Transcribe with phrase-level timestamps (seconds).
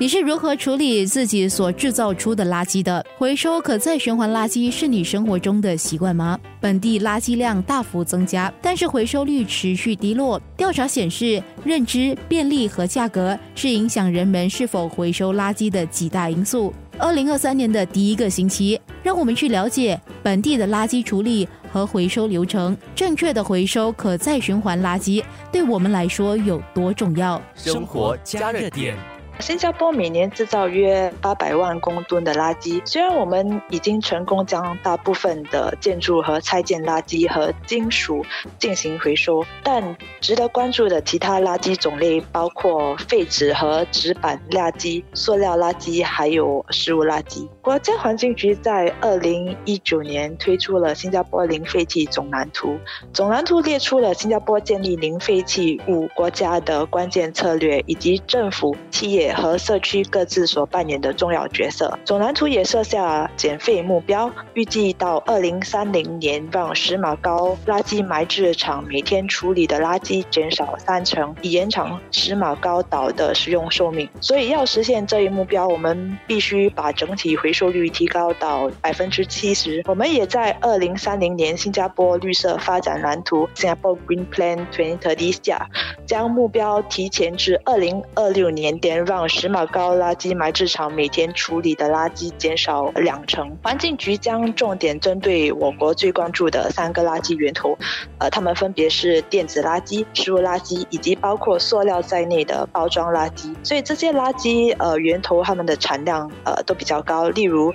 [0.00, 3.04] 你是如何处理自己所制造出的垃圾的？
[3.16, 6.36] 回收可再循环垃圾是你生活中的习惯吗？
[6.60, 10.40] 本地垃圾量大幅增加，但是回收率持续低落。
[10.56, 16.74] 调查显示，认知、便利和价格是影响人们是否回收垃圾的几大因素。
[16.98, 22.76] 二零二三年的第一个星期，让我们去了解本地的垃圾处理和回收流程。
[22.96, 25.22] 正确的回收可再循环垃圾，
[25.52, 27.40] 对我们来说有多重要？
[27.54, 28.96] 生活加热点。
[29.40, 32.80] 新加坡每年制造约八百万公吨的垃圾。
[32.86, 38.24] 虽然我们已经成功将大部分的建筑和拆建垃圾和金属
[38.58, 47.46] 进行回收，但值得关注的其他垃圾种类包括废纸和纸板垃圾、塑料垃圾，还有食物垃圾。
[47.60, 52.78] 国家环境局在二零一九年推出了新加坡零废弃总蓝图，
[53.12, 59.23] 总蓝图列出了新加坡建立零废弃物国家的关键策略，以及政府、企业。
[59.32, 61.96] 和社区各自所扮演的重要角色。
[62.04, 74.08] 总蓝图也设下减废目标，预计到二零三零年，让石马高垃圾埋置场每天处理的垃圾减少三成，以延长石马高岛的使用寿命。
[74.20, 79.82] 所以，要实现这一目标，我们必须把整体回收率提高到百分之七十。
[79.86, 85.68] 我们也在二零三零年新加坡绿色发展蓝图 （Singapore Green Plan 2030） 下，
[86.06, 88.94] 将目标提前至二零二六年点。
[89.04, 93.56] 让让石马高垃圾埋置场每天处理的垃圾减少两成。
[93.62, 97.78] 环境局将重点针对我国最关注的三个垃圾源头，
[98.18, 103.54] 呃，他们分别是电子垃圾、食物垃圾以及包括塑料在内的包装垃圾。
[103.62, 107.72] 所以这些垃圾呃源头它们的产量呃都比较高，例如。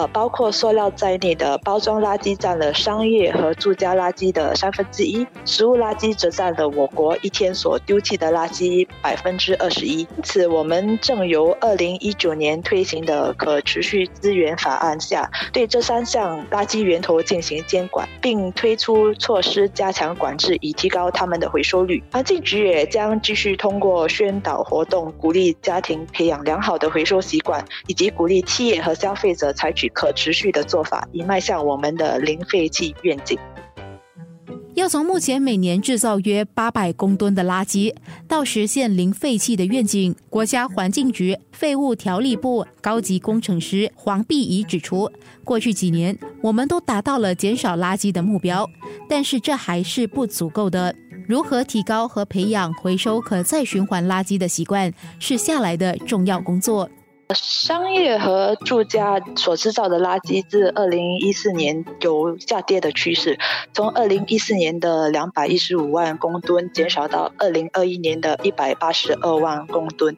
[0.00, 10.00] 呃，包括塑料在内的包装垃圾占了商业和住家垃圾的三分之一，食物垃圾则占了我国一天所丢弃的垃圾百分之二十一。
[10.00, 22.02] 因此，我们正由二零一九年推行的可持续资源法案下，对这三项垃圾源头进行监管，并推出措施加强管制，以提高他们的回收率。
[22.10, 29.89] 环境局也将继续通过宣导活动，鼓励家庭培养良好的回收习惯，以及鼓励企业和消费者采取。
[29.92, 33.38] 可持续的做法，以迈向我们的零废弃愿景。
[34.74, 37.94] 要从目前每年制造约八百公吨的垃圾，
[38.26, 45.10] 到实现零废弃的愿景，国家环境局废物条例部高级工程师黄碧仪指出，
[45.44, 48.66] 过去几年我们都达到了减少垃圾的目标，
[49.08, 50.94] 但是这还是不足够的。
[51.28, 56.88] 如何提高和培养回收可再循环垃圾的习惯，是下来的重要工作。
[57.34, 63.38] 商业和住家所制造的垃圾自二零一四年有下跌的趋势，
[63.72, 70.16] 从二零一四年的两百一十五万公吨减少到二零二一年的一百八十二万公吨。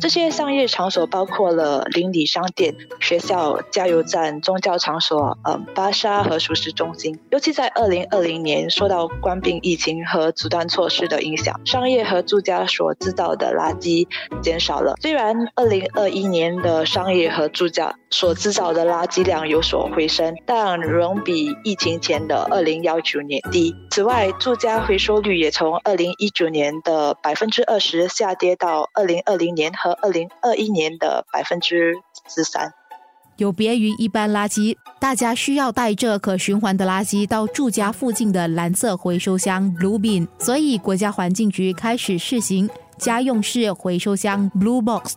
[0.00, 7.18] 这些商业场所包括了邻里商店、学校、加油站、宗教场所、嗯，巴沙和熟食中心。
[7.30, 14.08] 尤其在二零二零年，受到冠病疫情和阻断措施的影响，商业和住家所制造的垃圾
[14.40, 14.94] 减少了。
[15.02, 23.74] 虽然二零二一年的商业和住家所制造的垃圾量有所回升，但仍比疫情前的二零幺九年低。
[23.90, 31.94] 此外，住家回收率也从二零一九年的百分之二十下跌到二零二零年和二零二一年的百分之
[32.28, 32.72] 十三，
[33.36, 45.14] 有别于一般垃圾，大家需要带着可循环的垃圾到住家附近的蓝色回收箱 （Blue Bin），所以国家环境局开始试行家用式回收箱 （Blue Box）。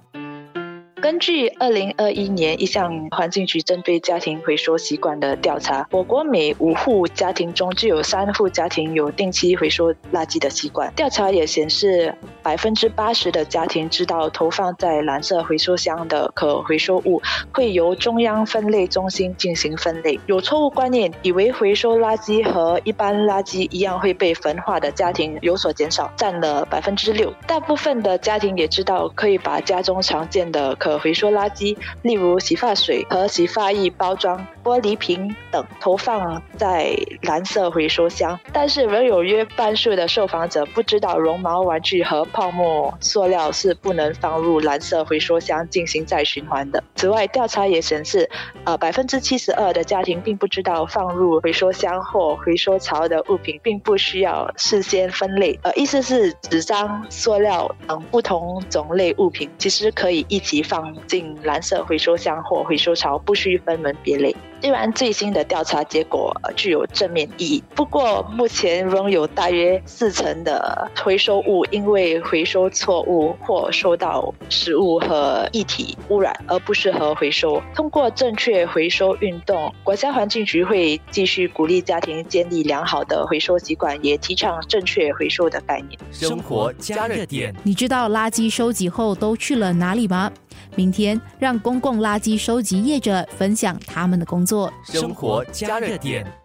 [1.03, 10.89] 根据二零二一年一项环境局针对家庭回收习惯的调查，我国每五户家庭中就有三户家庭有定期回收垃圾的习惯。
[10.95, 17.21] 调查也显示，百分之八十的家庭知道投放在蓝色回收箱的可回收物
[17.53, 20.19] 会由中央分类中心进行分类。
[20.25, 27.33] 有错误观念，以为回收垃圾和一般垃圾一样会被焚化的家庭有所减少，占了百分之六。
[27.47, 38.37] 大部分的家庭也知道可以把家中常见的可回收垃圾，例如洗发水和洗发液包装、玻璃瓶等，投放在蓝色回收箱。
[38.51, 46.83] 但是，仍有约半数的受访者不知道绒毛玩具和泡沫塑料是不能放入蓝色回收箱进行再循环的。
[46.95, 48.29] 此外，调查也显示，
[48.65, 55.57] 呃，百分之七十二的家庭并不知道放入回收箱或回收槽的物品并不需要事先分类。
[55.63, 60.93] 呃，意思是纸张、塑料等不同种类物品其实可以一起放。
[61.05, 64.35] 进蓝色回收箱或回收槽，不需分门别类。
[64.63, 77.61] 虽然最新的调查结果具有正面意义，不过目前仍有大约四成的回收物因为回收错误或受到食物和液体污染而不适合回收。
[77.75, 85.99] 通过正确回收运动，国家环境局会继续鼓励家庭建立良好的回收习惯，也提倡正确回收的概念。
[86.09, 90.31] 生活加热点，你知道垃圾收集后都去了哪里吗？
[90.75, 94.71] 明天让公共垃圾收集业者分享他们的工作。
[94.83, 96.42] 生活加热点。